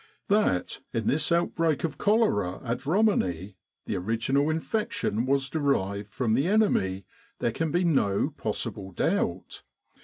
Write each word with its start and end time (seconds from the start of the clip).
That, 0.29 0.79
in 0.93 1.05
this 1.05 1.31
outbreak 1.31 1.83
of 1.83 1.99
cholera 1.99 2.59
at 2.63 2.87
Roman 2.87 3.21
i, 3.21 3.53
the 3.85 3.97
original 3.97 4.49
infection 4.49 5.27
was 5.27 5.47
derived 5.47 6.09
from 6.11 6.33
the 6.33 6.47
enemy, 6.47 7.05
there 7.37 7.51
can 7.51 7.69
be 7.69 7.83
no 7.83 8.31
possible 8.35 8.89
doubt. 8.93 9.61